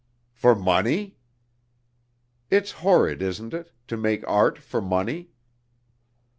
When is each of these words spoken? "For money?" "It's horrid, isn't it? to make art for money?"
"For 0.33 0.55
money?" 0.55 1.19
"It's 2.49 2.71
horrid, 2.81 3.21
isn't 3.21 3.53
it? 3.53 3.71
to 3.87 3.97
make 3.97 4.27
art 4.27 4.57
for 4.57 4.81
money?" 4.81 5.29